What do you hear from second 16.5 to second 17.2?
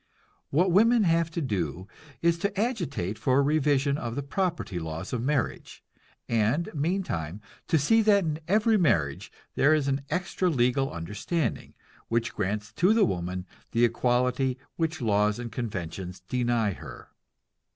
her.